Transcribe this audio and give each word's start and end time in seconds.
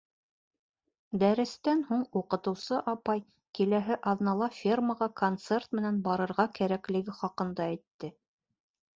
Дәрестән 1.23 1.81
һуң 1.89 1.99
уҡытыусы 2.21 2.79
апай 2.93 3.21
киләһе 3.59 3.97
аҙнала 4.11 4.47
фермаға 4.59 5.09
концерт 5.21 5.77
менән 5.81 5.99
барырға 6.07 6.47
кәрәклеге 6.61 7.15
хаҡында 7.19 7.67
әйтте. 7.75 8.11